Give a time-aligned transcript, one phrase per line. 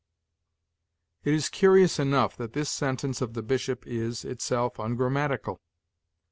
[1.23, 5.61] It is curious enough that this sentence of the Bishop is, itself, ungrammatical!